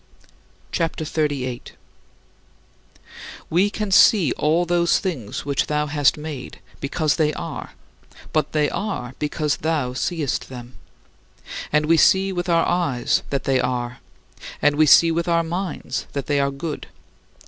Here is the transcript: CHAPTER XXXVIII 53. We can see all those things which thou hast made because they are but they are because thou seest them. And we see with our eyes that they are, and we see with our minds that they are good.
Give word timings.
CHAPTER 0.71 1.03
XXXVIII 1.05 1.61
53. 1.75 1.77
We 3.51 3.69
can 3.69 3.91
see 3.91 4.31
all 4.31 4.65
those 4.65 4.97
things 4.97 5.45
which 5.45 5.67
thou 5.67 5.85
hast 5.85 6.17
made 6.17 6.59
because 6.79 7.17
they 7.17 7.31
are 7.35 7.73
but 8.33 8.51
they 8.51 8.67
are 8.71 9.13
because 9.19 9.57
thou 9.57 9.93
seest 9.93 10.49
them. 10.49 10.73
And 11.71 11.85
we 11.85 11.97
see 11.97 12.33
with 12.33 12.49
our 12.49 12.67
eyes 12.67 13.21
that 13.29 13.43
they 13.43 13.59
are, 13.59 13.99
and 14.59 14.75
we 14.75 14.87
see 14.87 15.11
with 15.11 15.27
our 15.27 15.43
minds 15.43 16.07
that 16.13 16.25
they 16.25 16.39
are 16.39 16.49
good. 16.49 16.87